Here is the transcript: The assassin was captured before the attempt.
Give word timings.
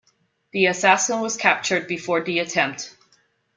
The 0.51 0.65
assassin 0.65 1.19
was 1.19 1.37
captured 1.37 1.85
before 1.87 2.21
the 2.21 2.39
attempt. 2.39 2.95